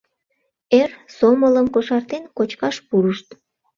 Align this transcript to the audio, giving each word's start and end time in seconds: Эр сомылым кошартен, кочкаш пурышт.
Эр 0.79 0.91
сомылым 1.17 1.67
кошартен, 1.73 2.23
кочкаш 2.37 2.75
пурышт. 2.87 3.27